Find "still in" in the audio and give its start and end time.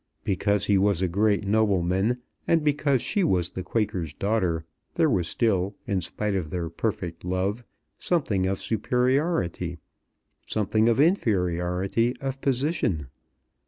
5.27-6.01